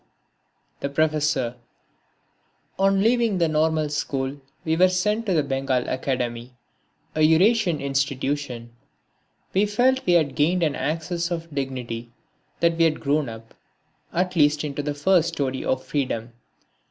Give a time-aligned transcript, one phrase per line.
[0.79, 1.55] (12) The Professor
[2.79, 6.55] On leaving the Normal School we were sent to the Bengal Academy,
[7.13, 8.71] a Eurasian institution.
[9.53, 12.09] We felt we had gained an access of dignity,
[12.61, 13.53] that we had grown up
[14.11, 16.33] at least into the first storey of freedom.